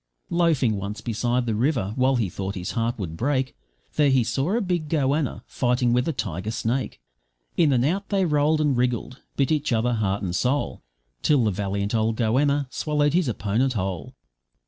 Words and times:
Loafing 0.31 0.77
once 0.77 0.99
beside 0.99 1.45
the 1.45 1.53
river, 1.53 1.93
while 1.95 2.15
he 2.15 2.27
thought 2.27 2.55
his 2.55 2.71
heart 2.71 2.97
would 2.97 3.15
break, 3.15 3.55
There 3.97 4.09
he 4.09 4.23
saw 4.23 4.57
a 4.57 4.59
big 4.59 4.89
goanna 4.89 5.43
fighting 5.45 5.93
with 5.93 6.07
a 6.07 6.11
tiger 6.11 6.49
snake, 6.49 6.99
In 7.55 7.71
and 7.71 7.85
out 7.85 8.09
they 8.09 8.25
rolled 8.25 8.61
and 8.61 8.75
wriggled, 8.75 9.21
bit 9.35 9.51
each 9.51 9.71
other, 9.71 9.93
heart 9.93 10.23
and 10.23 10.35
soul, 10.35 10.81
Till 11.21 11.43
the 11.43 11.51
valiant 11.51 11.93
old 11.93 12.15
goanna 12.15 12.65
swallowed 12.71 13.13
his 13.13 13.27
opponent 13.27 13.73
whole. 13.73 14.15